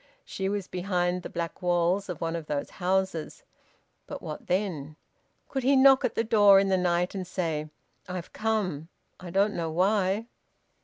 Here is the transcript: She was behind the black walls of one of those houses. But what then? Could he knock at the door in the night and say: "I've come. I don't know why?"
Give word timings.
She 0.25 0.49
was 0.49 0.67
behind 0.67 1.21
the 1.21 1.29
black 1.29 1.61
walls 1.61 2.09
of 2.09 2.19
one 2.21 2.35
of 2.35 2.47
those 2.47 2.71
houses. 2.81 3.43
But 4.07 4.19
what 4.19 4.47
then? 4.47 4.95
Could 5.47 5.61
he 5.61 5.75
knock 5.75 6.03
at 6.03 6.15
the 6.15 6.23
door 6.23 6.59
in 6.59 6.69
the 6.69 6.75
night 6.75 7.13
and 7.13 7.27
say: 7.27 7.69
"I've 8.09 8.33
come. 8.33 8.89
I 9.19 9.29
don't 9.29 9.53
know 9.53 9.69
why?" 9.69 10.25